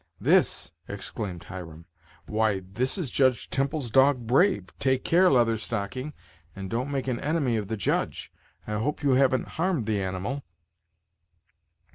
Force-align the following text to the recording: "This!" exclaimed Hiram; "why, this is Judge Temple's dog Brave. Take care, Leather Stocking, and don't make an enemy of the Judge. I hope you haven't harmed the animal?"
"This!" 0.19 0.71
exclaimed 0.87 1.43
Hiram; 1.43 1.85
"why, 2.25 2.61
this 2.61 2.97
is 2.97 3.11
Judge 3.11 3.47
Temple's 3.51 3.91
dog 3.91 4.25
Brave. 4.25 4.73
Take 4.79 5.03
care, 5.03 5.29
Leather 5.29 5.57
Stocking, 5.57 6.15
and 6.55 6.71
don't 6.71 6.89
make 6.89 7.07
an 7.07 7.19
enemy 7.19 7.55
of 7.55 7.67
the 7.67 7.77
Judge. 7.77 8.31
I 8.65 8.79
hope 8.79 9.03
you 9.03 9.11
haven't 9.11 9.47
harmed 9.47 9.83
the 9.85 10.01
animal?" 10.01 10.43